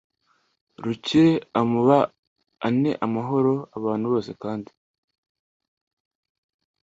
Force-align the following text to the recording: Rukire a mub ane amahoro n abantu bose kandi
Rukire 0.83 1.31
a 1.59 1.61
mub 1.71 1.89
ane 2.67 2.91
amahoro 3.05 3.53
n 3.61 3.65
abantu 3.77 4.05
bose 4.13 4.31
kandi 4.41 4.71